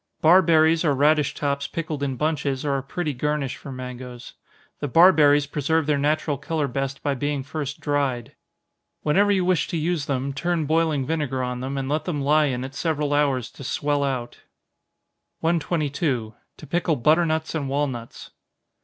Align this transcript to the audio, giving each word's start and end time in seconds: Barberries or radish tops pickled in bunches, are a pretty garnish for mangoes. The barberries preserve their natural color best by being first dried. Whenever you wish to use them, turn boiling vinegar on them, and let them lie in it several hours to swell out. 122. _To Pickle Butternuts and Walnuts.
Barberries 0.21 0.83
or 0.83 0.95
radish 0.95 1.35
tops 1.35 1.67
pickled 1.67 2.01
in 2.01 2.15
bunches, 2.15 2.65
are 2.65 2.75
a 2.79 2.81
pretty 2.81 3.13
garnish 3.13 3.55
for 3.55 3.71
mangoes. 3.71 4.33
The 4.79 4.87
barberries 4.87 5.45
preserve 5.45 5.85
their 5.85 5.99
natural 5.99 6.39
color 6.39 6.67
best 6.67 7.03
by 7.03 7.13
being 7.13 7.43
first 7.43 7.79
dried. 7.79 8.33
Whenever 9.03 9.31
you 9.31 9.45
wish 9.45 9.67
to 9.67 9.77
use 9.77 10.07
them, 10.07 10.33
turn 10.33 10.65
boiling 10.65 11.05
vinegar 11.05 11.43
on 11.43 11.59
them, 11.59 11.77
and 11.77 11.87
let 11.87 12.05
them 12.05 12.19
lie 12.19 12.45
in 12.45 12.63
it 12.63 12.73
several 12.73 13.13
hours 13.13 13.51
to 13.51 13.63
swell 13.63 14.03
out. 14.03 14.39
122. 15.41 16.33
_To 16.57 16.67
Pickle 16.67 16.95
Butternuts 16.95 17.53
and 17.53 17.69
Walnuts. 17.69 18.31